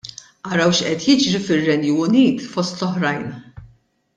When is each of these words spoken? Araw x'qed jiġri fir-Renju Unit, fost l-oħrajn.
Araw 0.51 0.71
x'qed 0.77 1.03
jiġri 1.25 1.41
fir-Renju 1.49 1.93
Unit, 2.07 2.43
fost 2.55 2.81
l-oħrajn. 2.81 3.25